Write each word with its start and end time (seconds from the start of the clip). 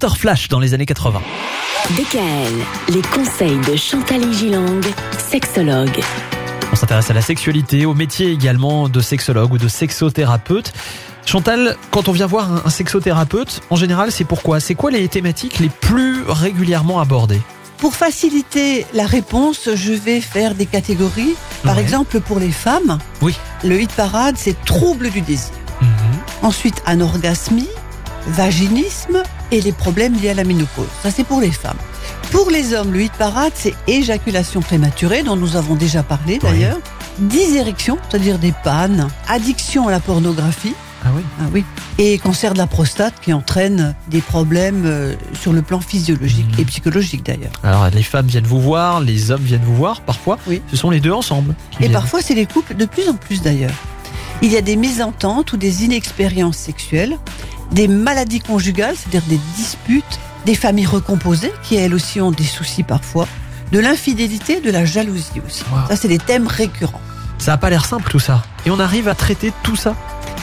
starter 0.00 0.18
flash 0.18 0.48
dans 0.48 0.60
les 0.60 0.72
années 0.72 0.86
80. 0.86 1.20
DKL, 1.90 2.64
les 2.94 3.02
conseils 3.02 3.58
de 3.70 3.76
Chantal 3.76 4.32
Gilang, 4.32 4.80
sexologue. 5.18 6.00
On 6.72 6.76
s'intéresse 6.76 7.10
à 7.10 7.12
la 7.14 7.20
sexualité, 7.20 7.84
au 7.84 7.92
métier 7.92 8.30
également 8.30 8.88
de 8.88 9.00
sexologue 9.02 9.52
ou 9.52 9.58
de 9.58 9.68
sexothérapeute. 9.68 10.72
Chantal, 11.26 11.76
quand 11.90 12.08
on 12.08 12.12
vient 12.12 12.26
voir 12.26 12.50
un- 12.66 12.70
sexothérapeute, 12.70 13.60
en 13.68 13.76
général, 13.76 14.10
c'est 14.10 14.24
pourquoi? 14.24 14.58
C'est 14.58 14.74
quoi 14.74 14.90
les 14.90 15.06
thématiques 15.08 15.58
les 15.58 15.68
plus 15.68 16.22
régulièrement 16.26 16.98
abordées? 17.00 17.42
Pour 17.76 17.94
faciliter 17.94 18.86
la 18.94 19.04
réponse, 19.04 19.68
je 19.74 19.92
vais 19.92 20.22
faire 20.22 20.54
des 20.54 20.66
catégories. 20.66 21.34
Par 21.62 21.76
Ouais. 21.76 21.82
exemple, 21.82 22.20
pour 22.20 22.38
les 22.40 22.52
femmes, 22.52 22.98
Oui. 23.20 23.34
le 23.64 23.78
hit 23.78 23.92
parade, 23.92 24.36
c'est 24.38 24.64
trouble 24.64 25.10
du 25.10 25.20
désir. 25.20 25.50
Mhm. 25.82 25.88
Ensuite, 26.42 26.80
anorgasmie, 26.86 27.68
vaginisme 28.28 29.22
et 29.52 29.60
les 29.60 29.72
problèmes 29.72 30.14
liés 30.20 30.30
à 30.30 30.34
la 30.34 30.44
ménopause. 30.44 30.86
Ça, 31.02 31.10
c'est 31.10 31.24
pour 31.24 31.40
les 31.40 31.50
femmes. 31.50 31.76
Pour 32.30 32.50
les 32.50 32.74
hommes, 32.74 32.92
le 32.92 33.02
hit 33.02 33.12
parade, 33.12 33.52
c'est 33.54 33.74
éjaculation 33.86 34.60
prématurée, 34.60 35.22
dont 35.22 35.36
nous 35.36 35.56
avons 35.56 35.74
déjà 35.74 36.02
parlé 36.02 36.38
d'ailleurs. 36.38 36.78
Dysérection, 37.18 37.98
c'est-à-dire 38.08 38.38
des 38.38 38.52
pannes. 38.64 39.08
Addiction 39.28 39.88
à 39.88 39.90
la 39.90 40.00
pornographie. 40.00 40.74
Ah 41.04 41.08
oui 41.14 41.22
Ah 41.40 41.44
oui. 41.52 41.64
Et 41.98 42.18
cancer 42.18 42.52
de 42.52 42.58
la 42.58 42.66
prostate 42.66 43.14
qui 43.22 43.32
entraîne 43.32 43.94
des 44.08 44.20
problèmes 44.20 44.82
euh, 44.86 45.14
sur 45.40 45.52
le 45.52 45.62
plan 45.62 45.80
physiologique 45.80 46.46
Mhm. 46.54 46.60
et 46.60 46.64
psychologique 46.66 47.24
d'ailleurs. 47.24 47.52
Alors, 47.62 47.88
les 47.90 48.02
femmes 48.02 48.26
viennent 48.26 48.46
vous 48.46 48.60
voir, 48.60 49.00
les 49.00 49.30
hommes 49.30 49.42
viennent 49.42 49.64
vous 49.64 49.76
voir, 49.76 50.00
parfois. 50.02 50.38
Oui. 50.46 50.60
Ce 50.70 50.76
sont 50.76 50.90
les 50.90 51.00
deux 51.00 51.12
ensemble. 51.12 51.54
Et 51.74 51.78
viennent. 51.80 51.92
parfois, 51.92 52.20
c'est 52.22 52.34
les 52.34 52.46
couples 52.46 52.74
de 52.76 52.84
plus 52.84 53.08
en 53.08 53.14
plus 53.14 53.42
d'ailleurs. 53.42 53.74
Il 54.42 54.50
y 54.52 54.56
a 54.56 54.62
des 54.62 54.76
mésententes 54.76 55.52
ou 55.52 55.56
des 55.56 55.84
inexpériences 55.84 56.56
sexuelles, 56.56 57.18
des 57.72 57.88
maladies 57.88 58.40
conjugales, 58.40 58.94
c'est-à-dire 58.96 59.28
des 59.28 59.40
disputes, 59.56 60.18
des 60.46 60.54
familles 60.54 60.86
recomposées 60.86 61.52
qui 61.62 61.76
elles 61.76 61.94
aussi 61.94 62.20
ont 62.20 62.30
des 62.30 62.44
soucis 62.44 62.82
parfois, 62.82 63.26
de 63.72 63.78
l'infidélité, 63.78 64.60
de 64.60 64.70
la 64.70 64.84
jalousie 64.84 65.40
aussi. 65.46 65.62
Wow. 65.70 65.88
Ça, 65.88 65.96
c'est 65.96 66.08
des 66.08 66.18
thèmes 66.18 66.46
récurrents. 66.46 67.00
Ça 67.38 67.54
a 67.54 67.56
pas 67.56 67.70
l'air 67.70 67.84
simple 67.84 68.10
tout 68.10 68.18
ça. 68.18 68.42
Et 68.66 68.70
on 68.70 68.80
arrive 68.80 69.08
à 69.08 69.14
traiter 69.14 69.52
tout 69.62 69.76
ça? 69.76 69.94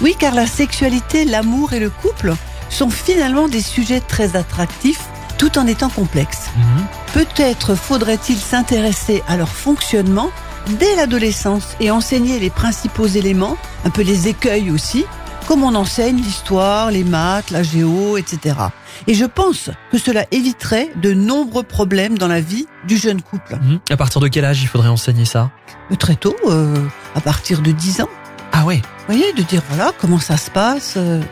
Oui, 0.00 0.14
car 0.18 0.34
la 0.34 0.46
sexualité, 0.46 1.24
l'amour 1.24 1.72
et 1.72 1.80
le 1.80 1.90
couple 1.90 2.34
sont 2.70 2.90
finalement 2.90 3.48
des 3.48 3.62
sujets 3.62 4.00
très 4.00 4.36
attractifs 4.36 5.02
tout 5.38 5.58
en 5.58 5.66
étant 5.66 5.88
complexes. 5.88 6.50
Mhm. 6.56 6.86
Peut-être 7.12 7.74
faudrait-il 7.74 8.38
s'intéresser 8.38 9.22
à 9.28 9.36
leur 9.36 9.48
fonctionnement 9.48 10.30
dès 10.78 10.96
l'adolescence 10.96 11.76
et 11.80 11.90
enseigner 11.90 12.38
les 12.38 12.50
principaux 12.50 13.06
éléments, 13.06 13.56
un 13.84 13.90
peu 13.90 14.02
les 14.02 14.28
écueils 14.28 14.70
aussi, 14.70 15.04
comme 15.46 15.62
on 15.62 15.74
enseigne 15.74 16.16
l'histoire, 16.16 16.90
les 16.90 17.04
maths, 17.04 17.50
la 17.50 17.62
géo, 17.62 18.16
etc. 18.16 18.56
Et 19.06 19.14
je 19.14 19.24
pense 19.24 19.70
que 19.92 19.98
cela 19.98 20.24
éviterait 20.32 20.90
de 21.00 21.12
nombreux 21.14 21.62
problèmes 21.62 22.18
dans 22.18 22.28
la 22.28 22.40
vie 22.40 22.66
du 22.88 22.96
jeune 22.96 23.22
couple. 23.22 23.56
Mhm. 23.62 23.80
À 23.90 23.96
partir 23.96 24.20
de 24.20 24.28
quel 24.28 24.44
âge 24.44 24.60
il 24.62 24.68
faudrait 24.68 24.88
enseigner 24.88 25.24
ça? 25.24 25.50
Mais 25.90 25.96
Très 25.96 26.16
tôt, 26.16 26.34
euh, 26.48 26.74
à 27.14 27.20
partir 27.20 27.60
de 27.62 27.70
10 27.72 28.00
ans, 28.00 28.08
Ah 28.52 28.64
ouais 28.64 28.82
vous 29.08 29.14
voyez, 29.14 29.32
de 29.34 29.42
dire 29.42 29.62
voilà 29.70 29.92
comment 30.00 30.18
ça 30.18 30.36
se 30.36 30.50
passe, 30.50 30.94
euh, 30.96 31.22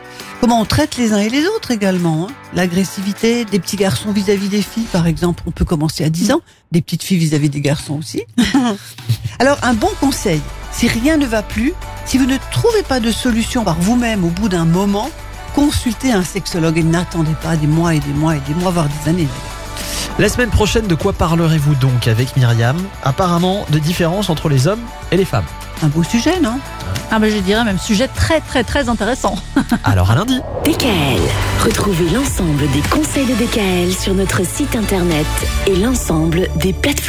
comment 0.41 0.61
on 0.61 0.65
traite 0.65 0.97
les 0.97 1.12
uns 1.12 1.19
et 1.19 1.29
les 1.29 1.45
autres 1.48 1.73
également. 1.73 2.29
hein. 2.29 2.33
L'agressivité 2.55 3.45
des 3.45 3.59
petits 3.59 3.77
garçons 3.77 4.12
vis-à-vis 4.12 4.48
des 4.48 4.62
filles, 4.62 4.87
par 4.92 5.09
exemple, 5.09 5.42
on 5.47 5.51
peut 5.51 5.65
commencer 5.65 6.05
à 6.05 6.09
10 6.09 6.31
ans, 6.31 6.41
des 6.70 6.81
petites 6.83 7.03
filles 7.03 7.19
vis-à-vis 7.19 7.48
des 7.51 7.61
garçons 7.61 7.95
aussi. 7.98 8.23
Alors, 9.41 9.59
un 9.65 9.75
bon 9.75 9.91
conseil, 10.01 10.41
si 10.70 10.87
rien 10.87 11.17
ne 11.17 11.27
va 11.27 11.42
plus, 11.42 11.73
si 12.05 12.19
vous 12.19 12.27
ne 12.27 12.37
trouvez 12.51 12.83
pas 12.83 13.01
de 13.01 13.11
solution 13.11 13.65
par 13.65 13.77
vous-même 13.81 14.25
au 14.25 14.29
bout 14.29 14.49
d'un 14.49 14.65
moment, 14.65 15.11
consultez 15.55 16.13
un 16.13 16.23
sexologue 16.23 16.79
et 16.79 16.83
n'attendez 16.83 17.35
pas 17.43 17.57
des 17.57 17.67
mois 17.67 17.95
et 17.95 18.01
des 18.01 18.13
mois 18.13 18.37
et 18.37 18.41
des 18.41 18.55
mois, 18.55 18.71
voire 18.71 18.89
des 18.89 19.11
années. 19.11 19.29
La 20.19 20.29
semaine 20.29 20.51
prochaine, 20.51 20.87
de 20.87 20.95
quoi 20.95 21.13
parlerez-vous 21.13 21.75
donc 21.75 22.07
avec 22.07 22.37
Myriam? 22.37 22.77
Apparemment, 23.03 23.67
de 23.71 23.79
différences 23.79 24.31
entre 24.31 24.49
les 24.49 24.69
hommes 24.69 24.83
et 25.11 25.17
les 25.17 25.25
femmes. 25.25 25.47
Un 25.83 25.89
beau 25.89 26.05
sujet, 26.05 26.41
non? 26.41 26.59
Ah 27.11 27.19
ben 27.19 27.31
je 27.31 27.39
dirais 27.39 27.64
même 27.64 27.79
sujet 27.79 28.09
très 28.09 28.41
très 28.41 28.64
très 28.64 28.89
intéressant. 28.89 29.37
Alors 29.85 30.11
à 30.11 30.14
lundi 30.14 30.41
DKL, 30.64 31.20
retrouvez 31.64 32.09
l'ensemble 32.11 32.70
des 32.70 32.81
conseils 32.91 33.27
de 33.27 33.35
DKL 33.35 33.93
sur 33.93 34.14
notre 34.14 34.47
site 34.47 34.77
internet 34.77 35.27
et 35.67 35.77
l'ensemble 35.77 36.48
des 36.57 36.73
plateformes. 36.73 36.95